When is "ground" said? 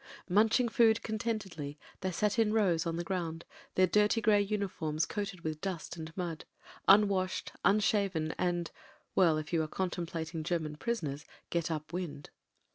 3.03-3.45